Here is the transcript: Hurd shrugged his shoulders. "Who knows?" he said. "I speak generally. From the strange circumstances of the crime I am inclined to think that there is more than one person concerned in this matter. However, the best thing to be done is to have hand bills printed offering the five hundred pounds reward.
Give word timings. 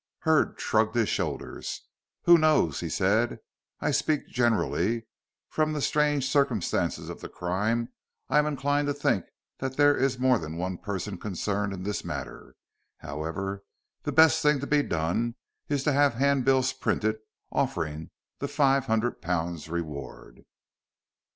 Hurd 0.21 0.59
shrugged 0.59 0.95
his 0.95 1.09
shoulders. 1.09 1.81
"Who 2.23 2.39
knows?" 2.39 2.79
he 2.79 2.89
said. 2.89 3.37
"I 3.79 3.91
speak 3.91 4.27
generally. 4.29 5.05
From 5.47 5.73
the 5.73 5.79
strange 5.81 6.27
circumstances 6.27 7.07
of 7.07 7.21
the 7.21 7.29
crime 7.29 7.89
I 8.27 8.39
am 8.39 8.47
inclined 8.47 8.87
to 8.87 8.95
think 8.95 9.25
that 9.59 9.77
there 9.77 9.95
is 9.95 10.17
more 10.17 10.39
than 10.39 10.57
one 10.57 10.79
person 10.79 11.19
concerned 11.19 11.71
in 11.71 11.83
this 11.83 12.03
matter. 12.03 12.55
However, 12.97 13.63
the 14.01 14.11
best 14.11 14.41
thing 14.41 14.59
to 14.61 14.65
be 14.65 14.81
done 14.81 15.35
is 15.69 15.83
to 15.83 15.93
have 15.93 16.15
hand 16.15 16.45
bills 16.45 16.73
printed 16.73 17.17
offering 17.51 18.09
the 18.39 18.47
five 18.47 18.85
hundred 18.87 19.21
pounds 19.21 19.69
reward. 19.69 20.45